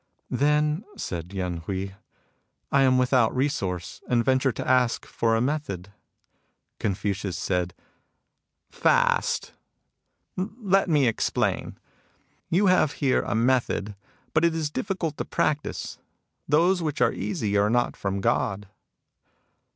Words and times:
"Then," 0.31 0.83
said 0.97 1.31
Yen 1.31 1.57
Hui, 1.57 1.89
"I 2.71 2.81
am 2.81 2.97
without 2.97 3.35
re 3.35 3.47
source, 3.47 4.01
and 4.09 4.25
venture 4.25 4.51
to 4.51 4.67
ask 4.67 5.05
for 5.05 5.35
a 5.35 5.41
method." 5.41 5.93
Confucius 6.79 7.37
said:" 7.37 7.75
Fast 8.83 9.53
/... 10.05 10.33
Let 10.35 10.89
me 10.89 11.07
explain. 11.07 11.77
You 12.49 12.65
have 12.65 12.93
here 12.93 13.21
a 13.21 13.35
method, 13.35 13.95
but 14.33 14.43
it 14.43 14.55
is 14.55 14.71
difficult 14.71 15.17
to 15.17 15.25
practise. 15.25 15.99
Those 16.47 16.81
which 16.81 16.99
are 16.99 17.13
easy 17.13 17.55
are 17.55 17.69
not 17.69 17.95
from 17.95 18.21
God." 18.21 18.67